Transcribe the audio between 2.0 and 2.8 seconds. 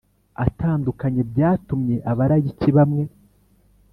abalayiki